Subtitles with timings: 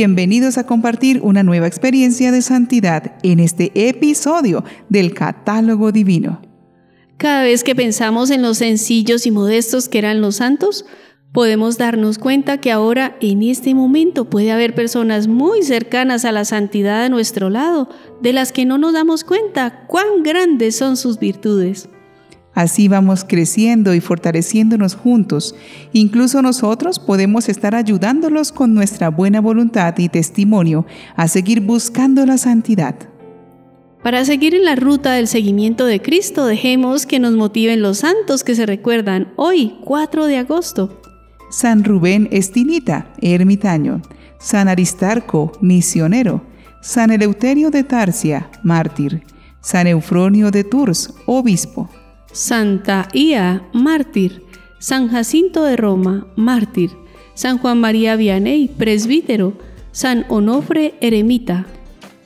[0.00, 6.40] Bienvenidos a compartir una nueva experiencia de santidad en este episodio del Catálogo Divino.
[7.16, 10.86] Cada vez que pensamos en los sencillos y modestos que eran los santos,
[11.32, 16.44] podemos darnos cuenta que ahora, en este momento, puede haber personas muy cercanas a la
[16.44, 17.88] santidad a nuestro lado,
[18.22, 21.88] de las que no nos damos cuenta cuán grandes son sus virtudes.
[22.58, 25.54] Así vamos creciendo y fortaleciéndonos juntos.
[25.92, 30.84] Incluso nosotros podemos estar ayudándolos con nuestra buena voluntad y testimonio
[31.14, 32.96] a seguir buscando la santidad.
[34.02, 38.42] Para seguir en la ruta del seguimiento de Cristo, dejemos que nos motiven los santos
[38.42, 41.00] que se recuerdan hoy, 4 de agosto.
[41.50, 44.02] San Rubén Estinita, ermitaño.
[44.40, 46.42] San Aristarco, misionero.
[46.82, 49.22] San Eleuterio de Tarsia, mártir.
[49.60, 51.88] San Eufronio de Tours, obispo.
[52.32, 54.44] Santa Ia, mártir,
[54.78, 56.90] San Jacinto de Roma, mártir,
[57.34, 59.54] San Juan María Vianney, presbítero,
[59.92, 61.66] San Onofre, eremita,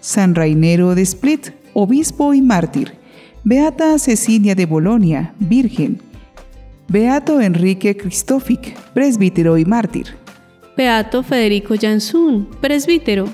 [0.00, 2.92] San Rainero de Split, obispo y mártir,
[3.44, 6.00] Beata Cecilia de Bolonia, virgen,
[6.88, 10.08] Beato Enrique Cristofic, presbítero y mártir,
[10.76, 13.28] Beato Federico Jansun, presbítero,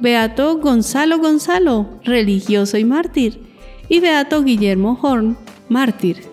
[0.00, 3.40] Beato Gonzalo Gonzalo, religioso y mártir,
[3.88, 5.36] y Beato Guillermo Horn,
[5.68, 6.32] mártir.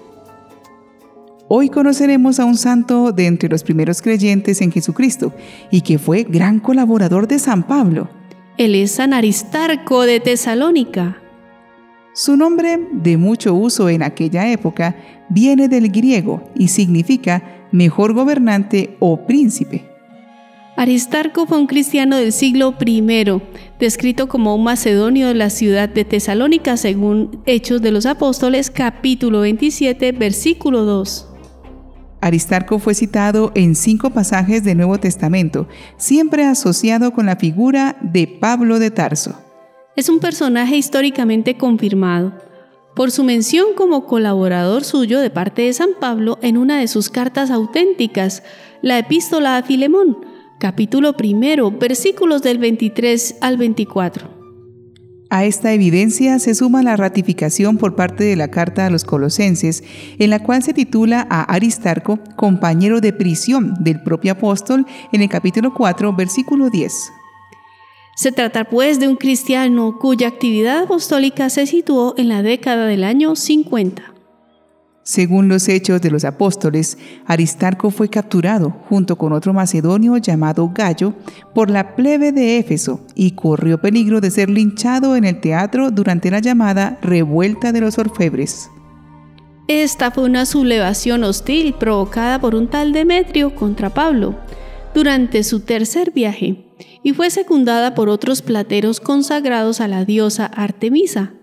[1.47, 5.33] Hoy conoceremos a un santo de entre los primeros creyentes en Jesucristo
[5.71, 8.07] y que fue gran colaborador de San Pablo.
[8.57, 11.17] Él es San Aristarco de Tesalónica.
[12.13, 14.95] Su nombre, de mucho uso en aquella época,
[15.29, 19.88] viene del griego y significa mejor gobernante o príncipe.
[20.79, 23.03] Aristarco fue un cristiano del siglo I,
[23.81, 29.41] descrito como un macedonio de la ciudad de Tesalónica según Hechos de los Apóstoles capítulo
[29.41, 31.27] 27 versículo 2.
[32.21, 38.27] Aristarco fue citado en cinco pasajes del Nuevo Testamento, siempre asociado con la figura de
[38.27, 39.35] Pablo de Tarso.
[39.97, 42.31] Es un personaje históricamente confirmado
[42.95, 47.09] por su mención como colaborador suyo de parte de San Pablo en una de sus
[47.09, 48.43] cartas auténticas,
[48.81, 50.28] la epístola a Filemón,
[50.59, 54.37] capítulo primero, versículos del 23 al 24.
[55.31, 59.83] A esta evidencia se suma la ratificación por parte de la carta a los colosenses,
[60.17, 65.29] en la cual se titula a Aristarco compañero de prisión del propio apóstol en el
[65.29, 66.93] capítulo 4, versículo 10.
[68.15, 73.05] Se trata pues de un cristiano cuya actividad apostólica se situó en la década del
[73.05, 74.18] año 50.
[75.09, 81.15] Según los hechos de los apóstoles, Aristarco fue capturado junto con otro macedonio llamado Gallo
[81.55, 86.29] por la plebe de Éfeso y corrió peligro de ser linchado en el teatro durante
[86.29, 88.69] la llamada Revuelta de los Orfebres.
[89.67, 94.35] Esta fue una sublevación hostil provocada por un tal Demetrio contra Pablo
[94.93, 96.67] durante su tercer viaje
[97.01, 101.33] y fue secundada por otros plateros consagrados a la diosa Artemisa,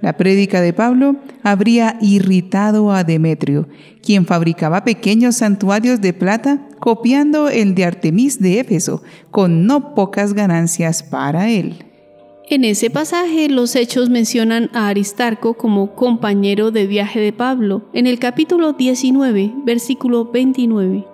[0.00, 3.68] la prédica de Pablo habría irritado a Demetrio,
[4.02, 10.34] quien fabricaba pequeños santuarios de plata copiando el de Artemis de Éfeso, con no pocas
[10.34, 11.84] ganancias para él.
[12.50, 18.06] En ese pasaje los hechos mencionan a Aristarco como compañero de viaje de Pablo, en
[18.06, 21.04] el capítulo 19, versículo 29.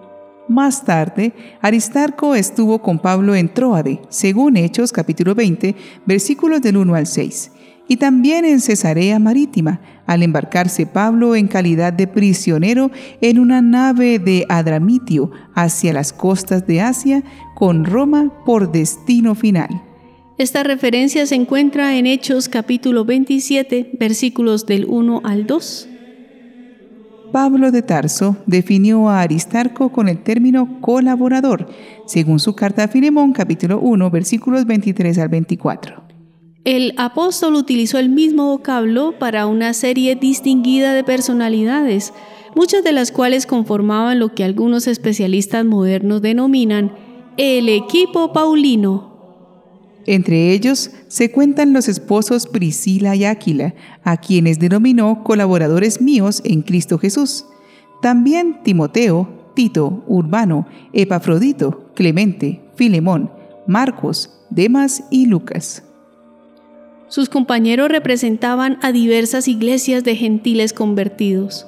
[0.47, 5.75] Más tarde, Aristarco estuvo con Pablo en Troade, según Hechos capítulo 20,
[6.07, 7.51] versículos del 1 al 6
[7.89, 12.91] y también en Cesarea Marítima, al embarcarse Pablo en calidad de prisionero
[13.21, 17.23] en una nave de Adramitio hacia las costas de Asia,
[17.55, 19.83] con Roma por destino final.
[20.37, 25.89] Esta referencia se encuentra en Hechos capítulo 27, versículos del 1 al 2.
[27.33, 31.69] Pablo de Tarso definió a Aristarco con el término colaborador,
[32.07, 36.04] según su carta a Filemón capítulo 1, versículos 23 al 24.
[36.65, 42.15] El apóstol utilizó el mismo vocablo para una serie distinguida de personalidades,
[42.57, 46.93] muchas de las cuales conformaban lo que algunos especialistas modernos denominan
[47.37, 49.13] el equipo paulino.
[50.07, 56.63] Entre ellos se cuentan los esposos Priscila y Áquila, a quienes denominó colaboradores míos en
[56.63, 57.45] Cristo Jesús.
[58.01, 63.31] También Timoteo, Tito, Urbano, Epafrodito, Clemente, Filemón,
[63.67, 65.83] Marcos, Demas y Lucas.
[67.15, 71.65] Sus compañeros representaban a diversas iglesias de gentiles convertidos.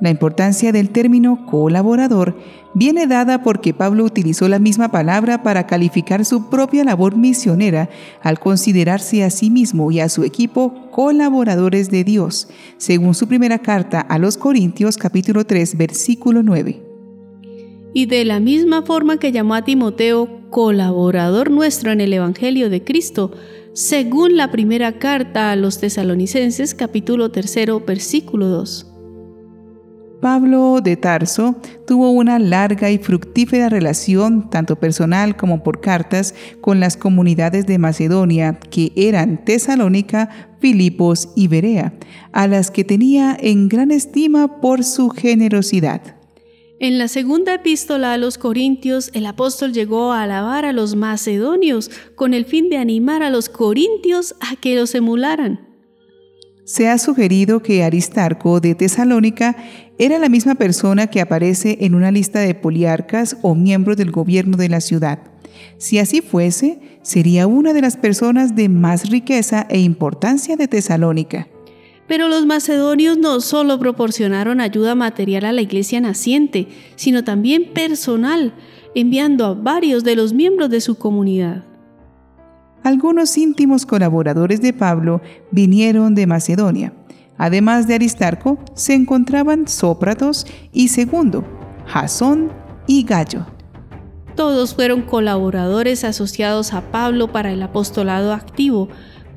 [0.00, 2.34] La importancia del término colaborador
[2.72, 7.90] viene dada porque Pablo utilizó la misma palabra para calificar su propia labor misionera
[8.22, 13.58] al considerarse a sí mismo y a su equipo colaboradores de Dios, según su primera
[13.58, 16.82] carta a los Corintios capítulo 3 versículo 9.
[17.92, 22.84] Y de la misma forma que llamó a Timoteo colaborador nuestro en el Evangelio de
[22.84, 23.32] Cristo,
[23.78, 27.54] según la primera carta a los tesalonicenses capítulo 3
[27.86, 28.92] versículo 2.
[30.20, 31.54] Pablo de Tarso
[31.86, 37.78] tuvo una larga y fructífera relación, tanto personal como por cartas, con las comunidades de
[37.78, 40.28] Macedonia, que eran Tesalónica,
[40.58, 41.94] Filipos y Berea,
[42.32, 46.17] a las que tenía en gran estima por su generosidad.
[46.80, 51.90] En la segunda epístola a los Corintios, el apóstol llegó a alabar a los macedonios
[52.14, 55.66] con el fin de animar a los corintios a que los emularan.
[56.64, 59.56] Se ha sugerido que Aristarco de Tesalónica
[59.98, 64.56] era la misma persona que aparece en una lista de poliarcas o miembros del gobierno
[64.56, 65.18] de la ciudad.
[65.78, 71.48] Si así fuese, sería una de las personas de más riqueza e importancia de Tesalónica.
[72.08, 78.54] Pero los macedonios no solo proporcionaron ayuda material a la iglesia naciente, sino también personal,
[78.94, 81.64] enviando a varios de los miembros de su comunidad.
[82.82, 85.20] Algunos íntimos colaboradores de Pablo
[85.50, 86.94] vinieron de Macedonia.
[87.36, 91.44] Además de Aristarco, se encontraban Sópratos y Segundo,
[91.86, 92.50] Jasón
[92.86, 93.46] y Gallo.
[94.34, 98.88] Todos fueron colaboradores asociados a Pablo para el apostolado activo,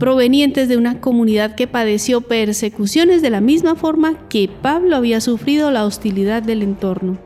[0.01, 5.69] provenientes de una comunidad que padeció persecuciones de la misma forma que Pablo había sufrido
[5.69, 7.19] la hostilidad del entorno.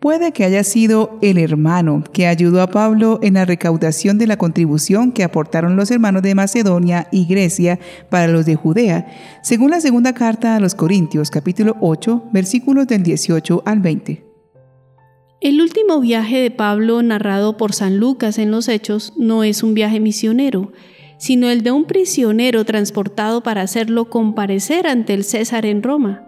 [0.00, 4.36] Puede que haya sido el hermano que ayudó a Pablo en la recaudación de la
[4.36, 7.78] contribución que aportaron los hermanos de Macedonia y Grecia
[8.10, 9.06] para los de Judea,
[9.44, 14.24] según la segunda carta a los Corintios capítulo 8 versículos del 18 al 20.
[15.40, 19.74] El último viaje de Pablo narrado por San Lucas en los Hechos no es un
[19.74, 20.72] viaje misionero,
[21.18, 26.24] sino el de un prisionero transportado para hacerlo comparecer ante el César en Roma.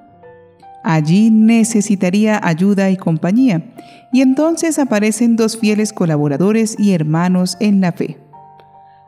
[0.83, 3.63] Allí necesitaría ayuda y compañía,
[4.13, 8.19] y entonces aparecen dos fieles colaboradores y hermanos en la fe.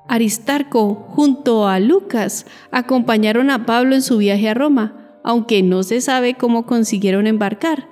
[0.08, 6.00] Aristarco junto a Lucas acompañaron a Pablo en su viaje a Roma, aunque no se
[6.00, 7.88] sabe cómo consiguieron embarcar,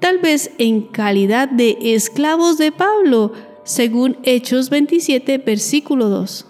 [0.00, 3.32] tal vez en calidad de esclavos de Pablo,
[3.62, 6.49] según Hechos 27, versículo 2.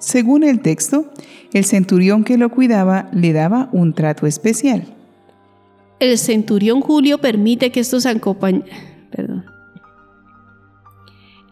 [0.00, 1.12] Según el texto,
[1.52, 4.84] el centurión que lo cuidaba le daba un trato especial.
[6.00, 8.06] El centurión Julio permite que estos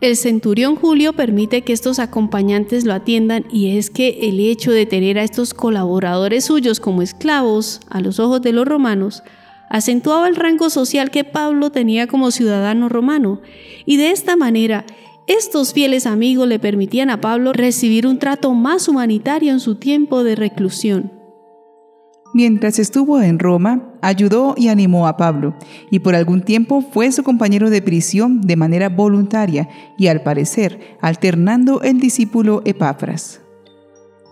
[0.00, 4.87] El centurión Julio permite que estos acompañantes lo atiendan y es que el hecho de
[4.87, 9.23] tener a estos colaboradores suyos como esclavos a los ojos de los romanos
[9.69, 13.43] acentuaba el rango social que Pablo tenía como ciudadano romano.
[13.85, 14.87] Y de esta manera
[15.29, 20.25] estos fieles amigos le permitían a Pablo recibir un trato más humanitario en su tiempo
[20.25, 21.13] de reclusión.
[22.35, 25.55] Mientras estuvo en Roma, ayudó y animó a Pablo,
[25.91, 30.97] y por algún tiempo fue su compañero de prisión de manera voluntaria y al parecer
[31.01, 33.41] alternando el discípulo Epafras.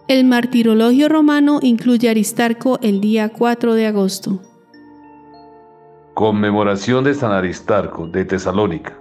[0.08, 4.40] El martirologio romano incluye a Aristarco el día 4 de agosto.
[6.14, 8.98] Conmemoración de San Aristarco de Tesalónica,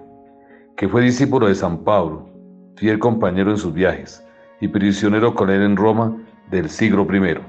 [0.78, 2.30] que fue discípulo de San Pablo,
[2.76, 4.24] fiel compañero en sus viajes
[4.60, 6.18] y prisionero con él en Roma
[6.52, 7.40] del siglo I.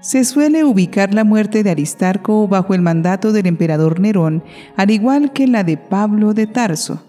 [0.00, 4.42] Se suele ubicar la muerte de Aristarco bajo el mandato del emperador Nerón,
[4.76, 7.02] al igual que la de Pablo de Tarso.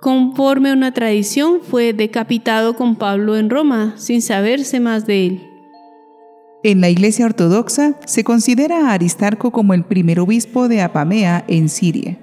[0.00, 5.46] Conforme a una tradición, fue decapitado con Pablo en Roma, sin saberse más de él.
[6.64, 11.68] En la Iglesia Ortodoxa se considera a Aristarco como el primer obispo de Apamea en
[11.68, 12.18] Siria.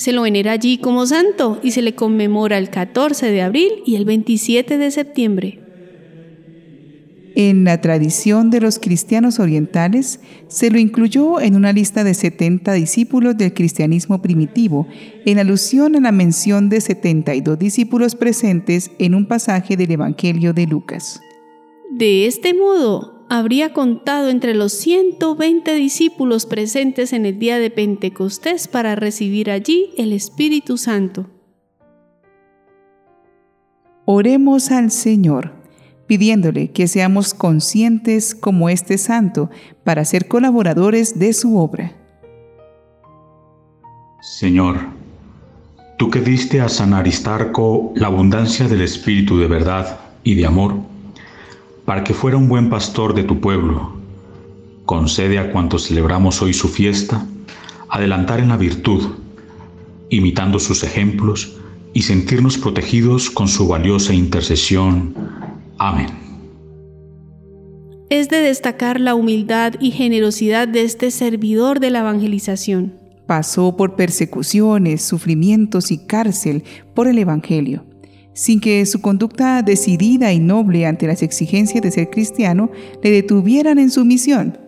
[0.00, 3.96] Se lo venera allí como santo y se le conmemora el 14 de abril y
[3.96, 5.60] el 27 de septiembre.
[7.36, 12.72] En la tradición de los cristianos orientales, se lo incluyó en una lista de 70
[12.72, 14.88] discípulos del cristianismo primitivo,
[15.26, 20.66] en alusión a la mención de 72 discípulos presentes en un pasaje del Evangelio de
[20.66, 21.20] Lucas.
[21.90, 28.66] De este modo, habría contado entre los 120 discípulos presentes en el día de Pentecostés
[28.66, 31.26] para recibir allí el Espíritu Santo.
[34.04, 35.52] Oremos al Señor
[36.08, 39.48] pidiéndole que seamos conscientes como este santo
[39.84, 41.92] para ser colaboradores de su obra.
[44.20, 44.88] Señor,
[45.98, 50.74] tú que diste a San Aristarco la abundancia del Espíritu de verdad y de amor,
[51.90, 53.96] para que fuera un buen pastor de tu pueblo,
[54.84, 57.26] concede a cuantos celebramos hoy su fiesta
[57.88, 59.08] adelantar en la virtud,
[60.08, 61.56] imitando sus ejemplos
[61.92, 65.16] y sentirnos protegidos con su valiosa intercesión
[65.78, 66.10] Amén.
[68.08, 72.94] Es de destacar la humildad y generosidad de este servidor de la evangelización.
[73.26, 76.62] Pasó por persecuciones, sufrimientos y cárcel
[76.94, 77.84] por el Evangelio,
[78.40, 82.70] sin que su conducta decidida y noble ante las exigencias de ser cristiano
[83.02, 84.58] le detuvieran en su misión.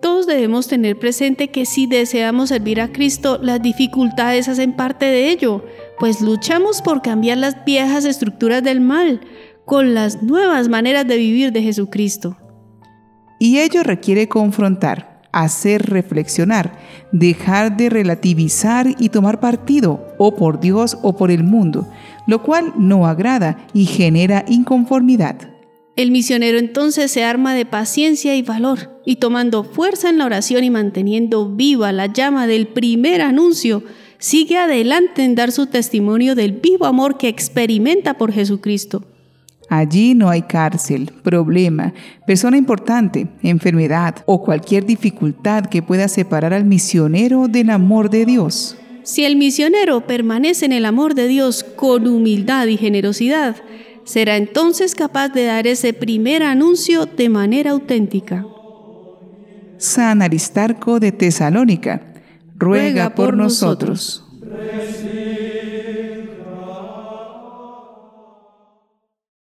[0.00, 5.30] Todos debemos tener presente que si deseamos servir a Cristo, las dificultades hacen parte de
[5.30, 5.64] ello,
[5.98, 9.20] pues luchamos por cambiar las viejas estructuras del mal
[9.64, 12.36] con las nuevas maneras de vivir de Jesucristo.
[13.40, 16.78] Y ello requiere confrontar, hacer reflexionar,
[17.10, 21.88] dejar de relativizar y tomar partido, o por Dios o por el mundo,
[22.28, 25.50] lo cual no agrada y genera inconformidad.
[25.96, 30.62] El misionero entonces se arma de paciencia y valor, y tomando fuerza en la oración
[30.62, 33.82] y manteniendo viva la llama del primer anuncio,
[34.18, 39.04] sigue adelante en dar su testimonio del vivo amor que experimenta por Jesucristo.
[39.70, 41.94] Allí no hay cárcel, problema,
[42.26, 48.76] persona importante, enfermedad o cualquier dificultad que pueda separar al misionero del amor de Dios.
[49.08, 53.56] Si el misionero permanece en el amor de Dios con humildad y generosidad,
[54.04, 58.44] será entonces capaz de dar ese primer anuncio de manera auténtica.
[59.78, 62.12] San Aristarco de Tesalónica,
[62.54, 64.26] ruega, por, nosotros.